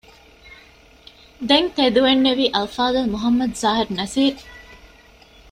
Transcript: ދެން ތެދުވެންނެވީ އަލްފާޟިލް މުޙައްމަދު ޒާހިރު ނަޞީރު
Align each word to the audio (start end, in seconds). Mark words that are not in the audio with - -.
ދެން 1.47 1.69
ތެދުވެންނެވީ 1.75 2.45
އަލްފާޟިލް 2.55 3.11
މުޙައްމަދު 3.13 3.55
ޒާހިރު 3.61 3.91
ނަޞީރު 3.99 4.41